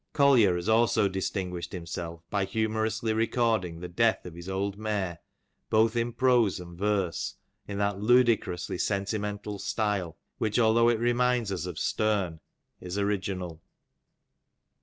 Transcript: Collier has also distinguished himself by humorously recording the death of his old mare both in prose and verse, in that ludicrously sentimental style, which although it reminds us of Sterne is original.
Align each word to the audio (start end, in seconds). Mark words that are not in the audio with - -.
Collier 0.13 0.55
has 0.55 0.67
also 0.67 1.07
distinguished 1.07 1.73
himself 1.73 2.23
by 2.31 2.43
humorously 2.43 3.13
recording 3.13 3.79
the 3.81 3.87
death 3.87 4.25
of 4.25 4.33
his 4.33 4.49
old 4.49 4.75
mare 4.75 5.19
both 5.69 5.95
in 5.95 6.11
prose 6.11 6.59
and 6.59 6.75
verse, 6.75 7.35
in 7.67 7.77
that 7.77 7.99
ludicrously 7.99 8.79
sentimental 8.79 9.59
style, 9.59 10.17
which 10.39 10.57
although 10.57 10.89
it 10.89 10.97
reminds 10.97 11.51
us 11.51 11.67
of 11.67 11.77
Sterne 11.77 12.39
is 12.79 12.97
original. 12.97 13.61